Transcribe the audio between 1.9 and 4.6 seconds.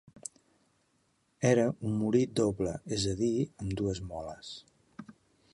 molí doble, és a dir, amb dues moles.